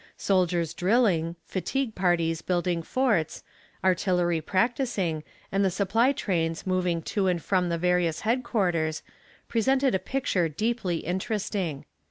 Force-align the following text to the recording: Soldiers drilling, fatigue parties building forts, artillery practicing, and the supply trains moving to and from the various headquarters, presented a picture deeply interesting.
Soldiers 0.17 0.73
drilling, 0.73 1.35
fatigue 1.45 1.93
parties 1.93 2.41
building 2.41 2.81
forts, 2.81 3.43
artillery 3.83 4.41
practicing, 4.41 5.23
and 5.51 5.63
the 5.63 5.69
supply 5.69 6.11
trains 6.11 6.65
moving 6.65 7.03
to 7.03 7.27
and 7.27 7.39
from 7.39 7.69
the 7.69 7.77
various 7.77 8.21
headquarters, 8.21 9.03
presented 9.47 9.93
a 9.93 9.99
picture 9.99 10.49
deeply 10.49 11.01
interesting. 11.05 11.85